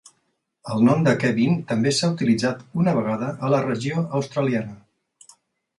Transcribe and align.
El 0.75 0.79
nom 0.87 1.03
de 1.07 1.13
Kevin 1.23 1.59
també 1.73 1.93
s'ha 1.99 2.09
utilitzat 2.15 2.65
una 2.85 2.97
vegada 3.01 3.31
a 3.49 3.53
la 3.57 3.61
regió 3.69 4.07
australiana. 4.23 5.33